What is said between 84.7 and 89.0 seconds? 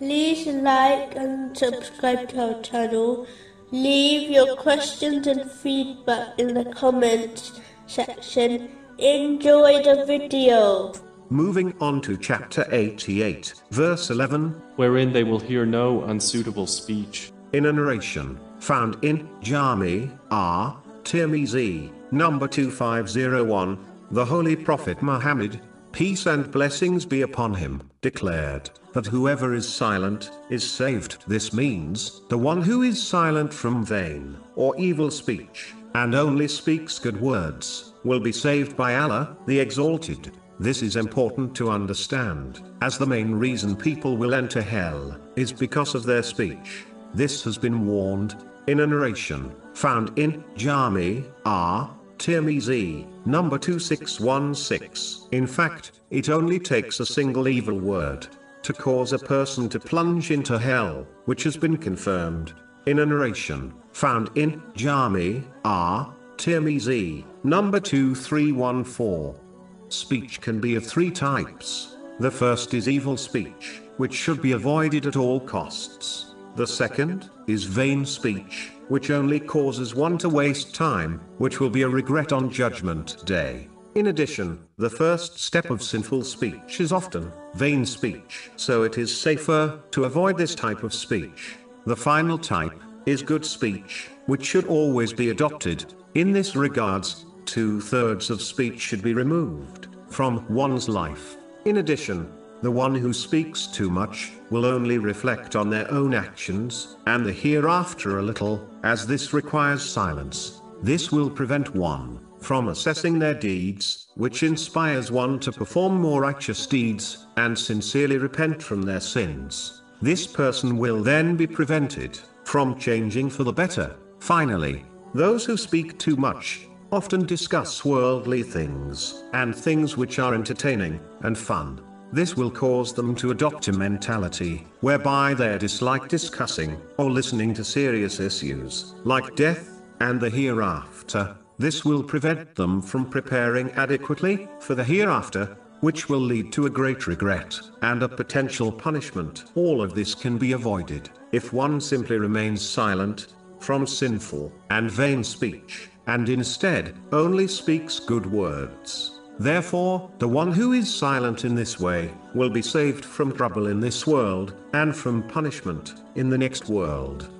the first step of sinful speech is often vain speech, so it